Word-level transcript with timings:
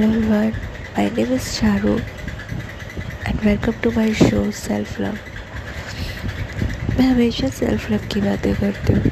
Hello 0.00 0.14
everyone, 0.16 0.54
my 0.96 1.08
name 1.10 1.32
is 1.32 1.46
Charu 1.54 2.02
and 3.26 3.40
welcome 3.44 3.74
to 3.82 3.90
my 3.90 4.10
show 4.20 4.44
Self 4.50 4.92
Love. 4.98 5.18
मैं 6.98 7.06
हमेशा 7.06 7.48
self 7.56 7.90
love 7.90 8.06
की 8.12 8.20
बातें 8.20 8.54
करती 8.60 8.92
हूँ। 8.92 9.10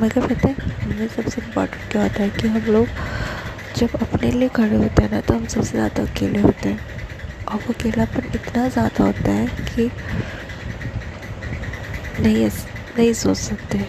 मगर 0.00 0.26
पता 0.26 0.48
है 0.48 0.54
हमें 0.82 1.08
सबसे 1.16 1.40
इम्पोर्टेंट 1.42 1.90
क्या 1.92 2.02
होता 2.02 2.22
है 2.22 2.28
कि 2.38 2.48
हम 2.48 2.70
लोग 2.72 2.86
जब 3.78 3.96
अपने 4.02 4.30
लिए 4.30 4.48
खड़े 4.58 4.76
होते 4.76 5.02
हैं 5.02 5.10
ना 5.10 5.20
तो 5.20 5.34
हम 5.34 5.46
सबसे 5.46 5.70
ज़्यादा 5.70 6.02
अकेले 6.02 6.40
होते 6.40 6.68
हैं। 6.68 6.80
और 7.48 7.56
वो 7.56 7.74
अकेलापन 7.74 8.30
इतना 8.34 8.68
ज़्यादा 8.68 9.04
होता 9.04 9.32
है 9.32 9.46
कि 9.74 9.90
नहीं 12.20 12.46
नहीं 12.46 13.12
सोच 13.24 13.36
सकते। 13.38 13.86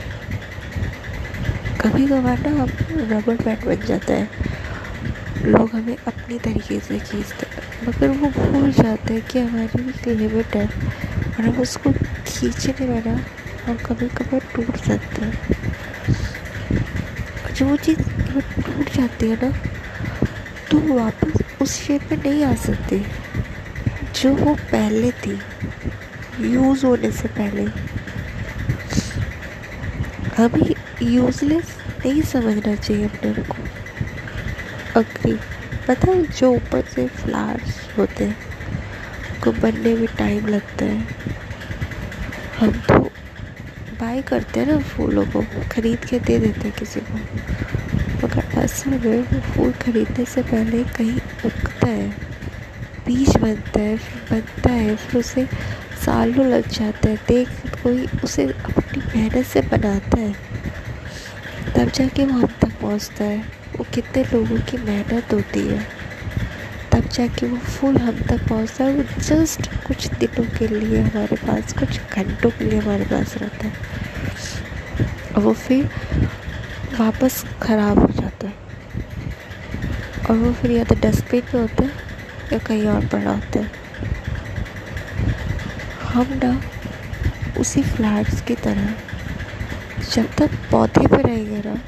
कभी 1.81 2.07
कभार 2.07 2.39
ना 2.47 2.61
हम 2.61 2.69
रबड़ 3.13 3.37
बैंड 3.43 3.65
बन 3.65 3.87
जाता 3.87 4.13
है। 4.13 4.49
लोग 5.43 5.69
हमें 5.75 5.95
अपने 5.97 6.37
तरीके 6.39 6.79
से 6.79 6.97
खींचते 6.99 7.45
हैं, 7.45 7.87
मगर 7.87 8.07
वो 8.09 8.29
भूल 8.31 8.71
जाते 8.73 9.13
हैं 9.13 9.21
कि 9.27 9.39
हमारी 9.39 9.81
भी 9.83 10.15
लिमिट 10.15 10.55
है 10.55 10.65
और 10.65 11.41
हम 11.41 11.59
उसको 11.61 11.91
खींचने 11.91 12.87
में 12.87 13.01
ना 13.05 13.13
हम 13.65 13.77
कभी 13.85 14.07
टूट 14.55 14.75
सकते 14.77 15.21
हैं। 15.21 15.33
और 17.43 17.51
जब 17.51 17.69
वो 17.69 17.75
चीज़ 17.77 18.01
टूट 18.61 18.89
जाती 18.91 19.29
है 19.29 19.35
ना 19.43 19.51
तो 20.71 20.79
वापस 20.93 21.41
उस 21.61 21.75
शेप 21.77 22.11
में 22.11 22.17
नहीं 22.19 22.43
आ 22.45 22.53
सकती, 22.57 22.99
जो 24.21 24.33
वो 24.35 24.53
पहले 24.71 25.11
थी 25.23 25.39
यूज़ 26.45 26.85
होने 26.85 27.11
से 27.11 27.27
पहले। 27.39 27.65
अभी 30.43 30.75
यूज़लेस 31.05 31.77
नहीं 32.05 32.21
समझना 32.23 32.75
चाहिए 32.75 33.05
अपने 33.05 33.33
को। 33.43 33.60
अग्री 34.95 35.33
पता 35.87 36.11
है, 36.11 36.23
जो 36.23 36.51
ऊपर 36.51 36.81
से 36.85 37.07
फ्लावर्स 37.07 37.79
होते 37.97 38.23
हैं, 38.23 38.35
उनको 39.31 39.51
बनने 39.51 39.93
में 39.95 40.07
टाइम 40.17 40.47
लगता 40.47 40.85
है। 40.85 41.07
हम 42.59 42.71
तो 42.89 42.99
बाय 43.99 44.21
करते 44.21 44.59
हैं 44.59 44.67
ना 44.67 44.77
फूलों 44.79 45.25
को, 45.25 45.41
ख़रीद 45.71 46.05
के 46.05 46.19
दे 46.19 46.37
देते 46.39 46.61
हैं 46.61 46.71
किसी 46.71 46.99
को। 46.99 47.17
मगर 48.23 48.59
असल 48.61 48.89
में 48.89 49.21
वो 49.21 49.39
फूल 49.41 49.71
ख़रीदने 49.81 50.25
से 50.25 50.41
पहले 50.43 50.83
कहीं 50.97 51.19
उगता 51.45 51.87
है, 51.87 52.09
बीज 53.05 53.35
बनता 53.37 53.79
है, 53.79 53.95
फिर 53.97 54.21
बनता 54.31 54.69
है, 54.69 54.95
फिर 54.95 55.19
उसे 55.19 55.45
सालों 56.05 56.45
लग 56.47 56.67
जाता 56.69 57.09
है। 57.09 57.15
देख, 57.27 57.49
कोई 57.83 58.07
उसे 58.23 58.45
अपनी 58.45 59.01
मेहनत 59.05 59.45
से 59.45 59.61
बनाता 59.61 60.19
है, 60.19 60.33
तब 61.75 61.91
जाके 61.91 62.25
वो 62.25 62.33
हम 62.33 62.53
तक 62.61 62.79
पहुँचता 62.81 63.23
है। 63.23 63.60
वो 63.81 63.85
कितने 63.93 64.23
लोगों 64.23 64.57
की 64.61 64.77
मेहनत 64.77 65.33
होती 65.33 65.59
है। 65.59 65.79
तब 66.91 67.07
जाके 67.07 67.45
वो 67.45 67.57
फूल 67.57 67.97
हम 67.97 68.19
तक 68.29 68.47
पहुँचता 68.49 68.83
है 68.83 68.91
वो 68.91 69.03
जस्ट 69.19 69.67
कुछ 69.87 70.07
दिनों 70.13 70.45
के 70.57 70.67
लिए 70.67 71.01
हमारे 71.01 71.35
पास, 71.35 71.73
कुछ 71.73 71.99
घंटों 72.13 72.49
के 72.49 72.65
लिए 72.65 72.79
हमारे 72.79 73.05
पास 73.05 73.35
रहता 73.37 73.67
है। 73.67 75.43
वो 75.43 75.53
फिर 75.53 75.89
वापस 76.99 77.43
ख़राब 77.61 77.99
हो 77.99 78.07
जाता 78.21 78.47
है। 78.47 78.53
और 80.29 80.35
वो 80.37 80.51
फिर 80.53 80.71
या 80.71 80.83
तो 80.83 80.95
डस्टबिन 80.95 81.43
में 81.53 81.61
होता 81.61 81.83
है 81.83 81.91
या 82.53 82.59
कहीं 82.59 82.87
और 82.87 83.05
पड़ा 83.07 83.31
होता 83.31 83.59
है। 83.59 83.69
हम 86.13 86.39
ना 86.43 86.59
उसी 87.59 87.81
फ्लैट्स 87.83 88.41
की 88.41 88.55
तरह 88.55 88.93
जब 90.13 90.35
तक 90.35 90.49
पौधे 90.71 91.07
पर 91.07 91.23
रहेंगे 91.23 91.61
ना 91.65 91.81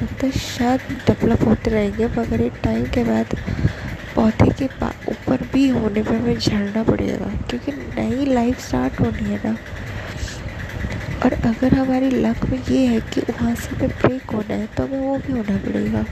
तब 0.00 0.08
तक 0.20 0.36
शायद 0.36 0.80
डेवलप 1.06 1.42
होते 1.44 1.70
रहेंगे, 1.70 2.06
मगर 2.10 2.40
एक 2.40 2.52
टाइम 2.64 2.84
के 2.94 3.02
बाद 3.04 3.34
पौधे 4.14 4.50
के 4.58 4.64
ऊपर 5.10 5.42
भी 5.52 5.68
होने 5.68 6.02
पर 6.02 6.14
हमें 6.14 6.38
झड़ना 6.38 6.82
पड़ेगा, 6.82 7.26
क्योंकि 7.50 7.72
नई 7.72 8.24
लाइफ 8.26 8.60
स्टार्ट 8.60 9.00
होनी 9.00 9.30
है 9.30 9.40
ना। 9.44 9.56
और 11.24 11.32
अगर 11.32 11.74
हमारी 11.74 12.10
लक 12.10 12.44
में 12.50 12.58
ये 12.68 12.86
है 12.86 13.00
कि 13.12 13.20
वहाँ 13.22 13.54
से 13.54 13.74
हमें 13.74 13.88
ब्रेक 13.90 14.30
होना 14.30 14.54
है 14.54 14.66
तो 14.76 14.84
हमें 14.84 15.00
वो 15.00 15.16
भी 15.18 15.32
होना 15.32 15.56
पड़ेगा। 15.66 16.04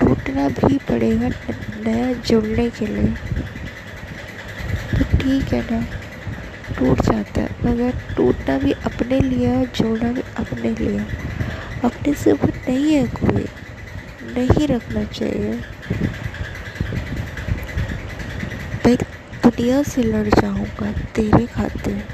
टूटना 0.00 0.48
भी 0.48 0.78
पड़ेगा 0.88 1.28
नया 1.28 2.12
जुड़ने 2.28 2.68
के 2.70 2.86
लिए। 2.86 3.12
तो 4.90 5.04
ठीक 5.18 5.52
है 5.52 5.62
ना, 5.70 5.80
टूट 6.78 7.00
जाता 7.02 7.40
है, 7.40 7.48
मगर 7.64 7.92
टूटना 8.16 8.58
भी 8.58 8.72
अपने 8.72 9.20
लिए 9.20 9.56
और 9.56 9.66
जोड़ना 9.76 10.12
भी 10.12 10.22
अपने 10.38 10.74
लिए। 10.74 11.06
अपने 11.84 12.14
से 12.14 12.32
ऊपर 12.32 12.48
नहीं 12.68 12.94
है 12.94 13.06
कोई। 13.06 13.44
नहीं 14.36 14.66
रखना 14.68 15.04
चाहिए। 15.04 15.52
मैं 18.86 18.96
दुनिया 19.42 19.82
से 19.82 20.02
लड़ 20.02 20.28
जाऊँगा, 20.28 20.92
तेरे 20.92 21.46
खातिर 21.46 22.04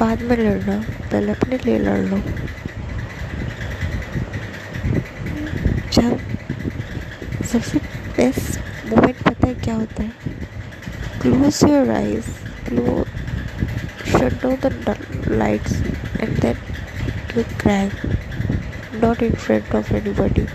बाद 0.00 0.22
में 0.22 0.36
लड़ना, 0.36 0.78
पहले 1.12 1.32
अपने 1.32 1.58
लिए 1.58 1.78
लड़ 1.78 1.98
लो। 1.98 2.16
जब 5.92 6.18
सबसे 7.52 7.78
बेस्ट 8.16 8.60
मोमेंट 8.86 9.22
पता 9.22 9.46
है 9.46 9.54
क्या 9.54 9.74
होता 9.74 10.02
है? 10.02 10.12
Close 11.22 11.60
your 11.64 11.90
eyes 11.90 12.26
close 12.68 13.04
shut 14.06 14.34
down 14.40 14.56
the 14.60 14.94
lights, 15.38 15.72
and 16.20 16.36
then 16.42 16.56
you 17.34 17.42
cry 17.62 17.90
not 19.02 19.22
in 19.22 19.34
front 19.34 19.74
of 19.74 19.92
anybody 19.94 20.46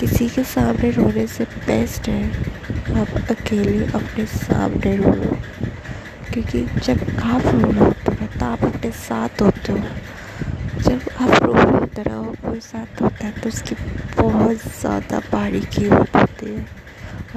किसी 0.00 0.28
के 0.28 0.44
सामने 0.44 0.90
रोने 0.90 1.26
से 1.26 1.44
बेस्ट 1.66 2.08
है 2.08 2.22
आप 3.00 3.30
अकेले 3.30 3.84
अपने 3.86 4.26
सामने 4.26 4.96
रो 4.96 5.12
लो 5.14 5.36
क्योंकि 6.32 6.64
जब 6.78 7.00
आप 7.24 7.46
रो 7.46 7.70
रहे 7.70 7.78
होते 7.78 8.12
हो 8.12 8.26
तो 8.38 8.46
आप 8.46 8.64
अपने 8.64 8.90
साथ 8.90 9.42
होते 9.42 9.72
हो। 9.72 9.78
जब 10.80 11.00
आप 11.20 11.42
रो 11.44 11.52
रहे 11.52 11.70
होते 11.70 12.02
ना 12.02 12.20
कोई 12.42 12.60
साथ 12.60 13.02
होता 13.02 13.26
है 13.26 13.32
तो 13.40 13.48
उसकी 13.48 13.74
बहुत 14.20 14.56
ज़्यादा 14.80 15.18
भारी 15.32 15.60
कीमत 15.74 16.16
होती 16.16 16.46
है। 16.46 16.66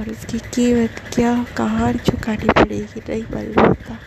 और 0.00 0.08
उसकी 0.10 0.38
कीमत 0.54 1.00
क्या, 1.14 1.32
कहाँ 1.56 1.92
चुकानी 1.92 2.48
पड़ेगी, 2.52 3.00
नहीं 3.08 3.22
मालूम 3.34 3.66
होता। 3.66 3.98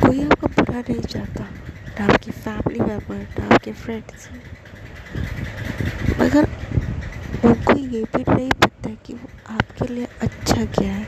कोई 0.00 0.24
आपको 0.24 0.46
बुरा 0.48 0.80
नहीं 0.80 1.00
चाहता। 1.02 1.48
ना 1.98 2.04
आपकी 2.04 2.30
फैमिली 2.30 2.80
मेंबर 2.80 3.16
ना 3.38 3.54
आपके 3.54 3.72
फ्रेंड्स 3.72 4.28
मगर 6.20 6.44
उनको 7.48 7.72
ये 7.72 8.02
भी 8.16 8.22
नहीं 8.28 8.50
पता 8.62 8.90
कि 9.06 9.12
वो 9.14 9.28
आपके 9.54 9.92
लिए 9.94 10.06
अच्छा 10.22 10.64
क्या 10.78 10.92
है। 10.92 11.06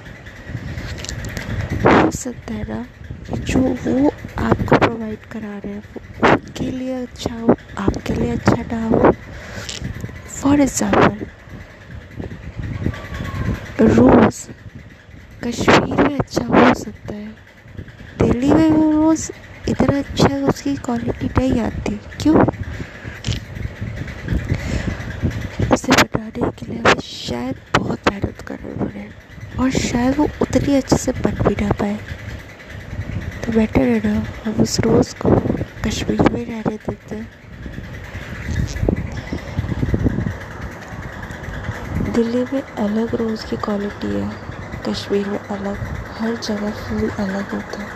हो 1.85 2.11
सकता 2.11 2.55
है 2.55 2.65
ना, 2.69 2.85
जो 3.31 3.61
वो 3.61 4.09
आपको 4.39 4.79
प्रोवाइड 4.79 5.27
करा 5.33 5.57
रहे 5.59 5.73
हैं, 5.73 5.81
वो 5.81 6.29
उनके 6.31 6.71
लिए 6.71 7.03
अच्छा 7.03 7.35
हो, 7.35 7.55
आपके 7.79 8.15
लिए 8.15 8.31
अच्छा 8.33 8.63
ना 8.73 8.85
हो। 8.87 9.13
फॉर 10.31 10.61
एग्ज़ाम्पल 10.61 11.27
रोज़ 13.81 14.47
कश्मीर 15.43 16.03
में 16.03 16.19
अच्छा 16.19 16.45
हो 16.45 16.75
सकता 16.75 17.15
है, 17.15 17.31
दिल्ली 18.19 18.53
में 18.53 18.71
वो 18.71 18.91
रोज़ 18.93 19.31
इतना 19.69 19.99
अच्छा 19.99 20.37
उसकी 20.49 20.75
क्वालिटी 20.77 21.29
नहीं 21.39 21.61
आती। 21.61 21.97
क्यों? 22.21 22.45
उसे 25.75 25.93
बनाने 25.93 26.51
के 26.51 26.67
लिए 26.67 26.79
हमें 26.79 27.01
शायद 27.03 27.57
बहुत 27.77 28.11
मेहनत 28.11 28.41
करनी 28.41 28.75
पड़े 28.85 29.11
और 29.59 29.71
शायद 29.71 30.17
वो 30.17 30.29
उतनी 30.41 30.75
अच्छे 30.75 30.97
से 30.97 31.13
बन 31.25 31.43
भी 31.49 31.55
ना 31.63 31.71
पाए। 31.81 31.99
तो 33.43 33.53
बेटर 33.53 33.89
है 33.89 34.01
ना, 34.05 34.27
हम 34.45 34.63
उस 34.63 34.79
रोज़ 34.81 35.15
को 35.15 35.31
कश्मीर 35.85 36.23
में 36.33 36.45
रहने 36.45 36.77
देते 36.77 37.25
दिल्ली 42.11 42.45
में 42.53 42.63
अलग 42.79 43.15
रोज़ 43.15 43.45
की 43.47 43.57
क्वालिटी 43.57 44.15
है, 44.15 44.37
कश्मीर 44.85 45.29
में 45.31 45.39
अलग, 45.51 45.79
हर 46.11 46.37
जगह 46.37 46.71
फूल 46.71 47.11
अलग 47.19 47.47
होता 47.53 47.83
है। 47.83 47.96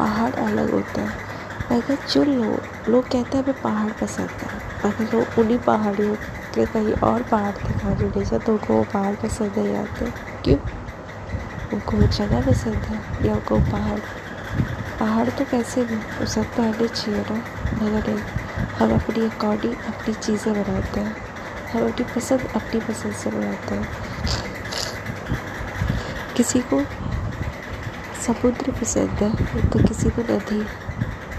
पहाड़ 0.00 0.32
अलग 0.34 0.70
होता 0.70 1.02
है। 1.02 1.28
मगर 1.72 1.96
जो 2.12 2.22
लोग 2.24 2.88
लोग 2.88 3.04
कहते 3.04 3.36
हैं 3.36 3.44
हमें 3.44 3.60
पहाड़ 3.62 3.90
पसंद 4.00 4.30
है। 4.42 4.58
मगर 4.84 5.12
लोग 5.14 5.38
उन्हीं 5.38 5.58
पहाड़ियों 5.58 6.14
के 6.54 6.64
कहीं 6.66 6.92
और 7.04 7.22
पहाड़ 7.22 7.54
नहीं 7.84 8.22
जाते 8.22 8.38
तो 8.38 8.52
उनको 8.52 8.74
वो 8.74 8.84
पहाड़ 8.92 9.14
पसंद 9.16 9.58
नहीं 9.58 9.76
आते। 9.76 10.10
क्यों? 10.44 10.58
उनको 11.74 11.96
वो 11.96 12.06
जगह 12.08 12.46
पसंद 12.46 12.74
है 12.84 13.26
या 13.26 13.34
उनको 13.34 13.58
पहाड़? 13.70 13.98
पहाड़ 15.00 15.28
तो 15.28 15.44
कैसे 15.44 15.84
भी 15.84 16.26
सब 16.26 16.54
तो 16.56 16.62
आने 16.62 16.88
चाहिए 16.88 17.20
ना। 17.20 17.36
मगर 17.74 18.08
नहीं, 18.08 18.18
हम 18.78 18.94
अपनी 18.94 19.24
अकॉर्डिंग 19.24 19.74
अपनी 19.88 20.14
चीज़ें 20.14 20.52
बनाते 20.54 21.00
हैं। 21.00 21.16
हम 21.72 21.88
अपनी 21.88 22.06
पसंद 22.14 22.48
अपनी 22.56 22.80
पसंद 22.80 23.14
से 23.14 23.30
बनाते 23.30 23.74
हैं। 23.74 23.88
किसी 26.36 26.60
को 26.72 26.80
समुद्र 28.20 28.72
पसंद 28.72 29.22
है 29.22 29.30
तो 29.70 29.78
किसी 29.78 30.10
को 30.10 30.22
नदी, 30.22 30.60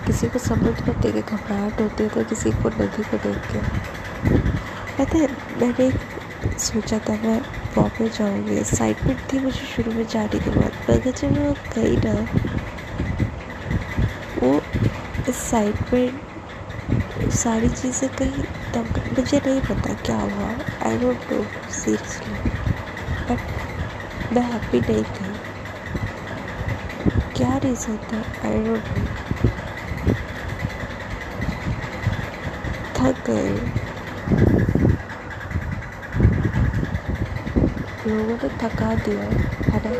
किसी 0.05 0.27
को 0.29 0.39
समुद्र 0.39 0.83
को 0.83 0.93
देख 1.01 1.13
के 1.15 1.21
घबराहट 1.21 1.81
होती 1.81 2.03
है 2.03 2.09
तो 2.09 2.23
किसी 2.25 2.51
को 2.53 2.69
नदी 2.71 3.03
को 3.03 3.17
देख 3.25 3.37
के। 3.51 3.59
पता 4.97 5.17
है, 5.17 5.27
मैंने 5.61 5.91
सोचा 6.59 6.99
था, 6.99 7.13
मैं 7.23 7.39
प्रॉपर 7.73 8.07
जाऊँगी। 8.09 8.57
एक्साइटमेंट 8.59 9.19
थी 9.33 9.39
मुझे 9.39 9.65
शुरू 9.65 9.91
में 9.93 10.05
जाने 10.07 10.39
के 10.39 10.49
बाद। 10.51 10.71
मगर 10.89 11.11
जब 11.11 11.31
मैं 11.37 11.53
गई 11.75 11.95
ना, 12.05 12.13
वो 14.41 14.51
एक्साइटमेंट 15.29 16.19
सारी 17.33 17.69
चीज़ें 17.69 18.09
कहीं 18.15 18.43
तब 18.73 18.85
मुझे 19.17 19.37
नहीं 19.37 19.61
पता 19.61 19.93
क्या 20.05 20.17
हुआ। 20.17 20.49
I 20.87 20.97
don't 20.97 21.31
know 21.31 21.43
seriously 21.73 22.33
but 23.29 23.39
मैं 24.33 24.43
हैप्पी 24.43 24.79
नहीं 24.81 25.03
थी। 25.15 25.30
क्या 27.37 27.57
रीज़न 27.63 27.97
था? 28.09 28.17
आई 28.47 28.63
डोंट 28.63 28.83
नो 28.87 29.05
थक 32.97 33.15
गए 33.27 33.51
लोगों 38.07 38.35
ने 38.43 38.49
थका 38.57 38.93
दिया 38.95 39.23
ना 39.23 39.91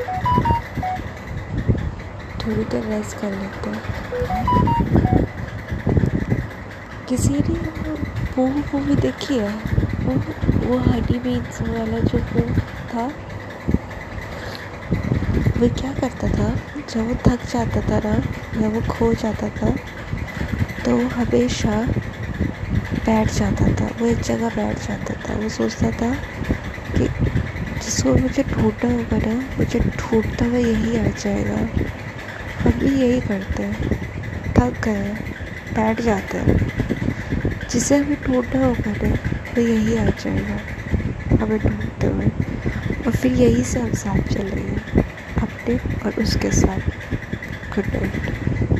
थोड़ी 2.42 2.64
देर 2.64 2.84
रेस्ट 2.84 3.18
कर 3.18 3.32
लेते 3.32 3.70
हैं। 3.70 3.82
किसी 7.10 7.34
ने 7.50 7.58
वो 8.38 8.48
मूवी 8.48 8.96
देखी 9.02 9.38
है? 9.38 9.54
वो 10.06 10.14
वो 10.68 10.78
हनी 10.78 11.20
बीन्स 11.20 11.62
वाला 11.62 12.00
जो 12.00 12.18
वो 12.34 12.44
था? 12.94 13.06
वो 15.62 15.68
क्या 15.70 15.92
करता 15.94 16.28
था? 16.28 16.46
जब 16.90 17.08
वो 17.08 17.16
थक 17.28 17.44
जाता 17.54 17.82
था 17.82 18.00
ना, 18.10 18.14
या 18.62 18.70
वो 18.70 18.82
खो 18.82 19.14
जाता 19.14 19.50
था 19.50 19.70
तो 20.86 20.96
हमेशा 21.08 21.76
बैठ 23.06 23.32
जाता 23.32 23.66
था। 23.76 23.90
वो 24.00 24.08
एक 24.08 24.20
जगह 24.20 24.50
बैठ 24.50 24.80
जाता 24.88 25.14
था। 25.14 25.34
वो 25.34 25.50
सोचता 25.50 25.92
था 25.92 26.12
कि 26.98 27.08
जिसको 27.84 28.14
मुझे 28.16 28.44
ढूंढना 28.44 28.92
होगा 28.92 29.18
ना, 29.18 29.36
मुझे 29.60 29.80
ढूंढता 29.80 30.46
हुआ 30.46 30.58
यही 30.58 30.96
आ 30.98 31.04
जाएगा। 31.04 31.60
हम 32.64 32.80
भी 32.80 32.92
यही 33.02 33.22
करते 33.22 33.64
हैं। 33.64 33.78
थक 34.60 34.82
गए, 34.84 35.14
बैठ 35.76 36.02
जाते 36.02 36.38
हैं। 36.38 36.58
जिसे 37.70 37.98
हमें 37.98 38.18
ढूंढना 38.28 38.66
होगा 38.66 38.94
ना, 39.04 39.14
वो 39.54 39.62
यही 39.62 39.96
आ 39.96 40.06
जाएगा 40.06 40.60
हमें 41.42 41.60
ढूंढते 41.60 42.08
हुए। 42.08 42.26
और 43.06 43.12
फिर 43.12 43.32
यही 43.32 43.64
से 43.64 43.80
हम 43.80 43.94
साथ 43.94 44.34
चल 44.34 44.48
रहे 44.48 44.76
अपने 44.76 45.11
और 46.06 46.22
उसके 46.22 46.52
साथ 46.52 46.90
गुड 47.76 47.94
नाइट 47.96 48.71